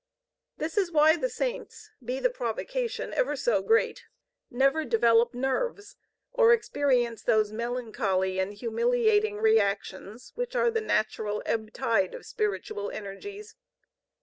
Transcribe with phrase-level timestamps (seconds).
[0.57, 4.05] This is why the Saints, be the provocation ever so great,
[4.49, 5.95] never develop nerves,
[6.31, 12.89] or experience those melancholy and humiliating reactions which are the natural ebb tide of spiritual
[12.89, 13.55] energies.